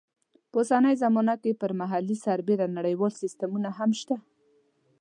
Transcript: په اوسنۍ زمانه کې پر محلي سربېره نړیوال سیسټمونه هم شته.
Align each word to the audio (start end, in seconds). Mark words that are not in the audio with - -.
په 0.51 0.55
اوسنۍ 0.61 0.95
زمانه 1.03 1.35
کې 1.43 1.51
پر 1.61 1.71
محلي 1.79 2.15
سربېره 2.25 2.67
نړیوال 2.77 3.13
سیسټمونه 3.21 3.69
هم 3.77 3.91
شته. 3.99 4.15